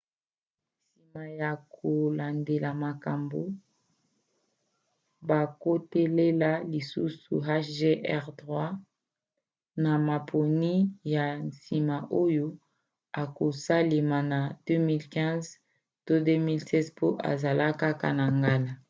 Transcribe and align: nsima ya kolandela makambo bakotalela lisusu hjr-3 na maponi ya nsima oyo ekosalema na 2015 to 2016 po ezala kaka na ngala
nsima 0.93 1.23
ya 1.41 1.51
kolandela 1.75 2.69
makambo 2.85 3.39
bakotalela 5.29 6.51
lisusu 6.71 7.33
hjr-3 7.47 8.39
na 9.83 9.93
maponi 10.09 10.75
ya 11.13 11.25
nsima 11.47 11.97
oyo 12.23 12.47
ekosalema 13.23 14.19
na 14.31 14.39
2015 14.65 15.49
to 16.05 16.13
2016 16.19 16.87
po 16.99 17.07
ezala 17.31 17.65
kaka 17.81 18.07
na 18.19 18.25
ngala 18.39 18.71